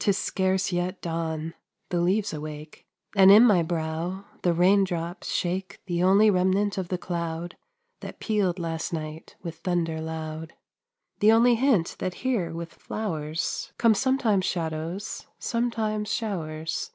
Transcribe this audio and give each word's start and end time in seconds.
'Tis 0.00 0.18
scarce 0.18 0.70
yet 0.70 1.00
dawn, 1.00 1.54
the 1.88 1.98
leaves 1.98 2.34
awake, 2.34 2.86
And 3.16 3.30
in 3.30 3.42
my 3.42 3.62
brow 3.62 4.26
the 4.42 4.52
raindrops 4.52 5.28
shake 5.32 5.80
The 5.86 6.02
only 6.02 6.28
remnant 6.28 6.76
of 6.76 6.88
the 6.88 6.98
cloud 6.98 7.56
That 8.00 8.20
pealed 8.20 8.58
last 8.58 8.92
night 8.92 9.34
with 9.42 9.56
thunder 9.60 9.98
loud; 10.02 10.52
The 11.20 11.32
only 11.32 11.54
hint 11.54 11.96
that 12.00 12.16
here 12.20 12.52
with 12.52 12.74
flowers 12.74 13.72
Come 13.78 13.94
sometimes 13.94 14.44
shadows, 14.44 15.26
sometimes 15.38 16.12
showers. 16.12 16.90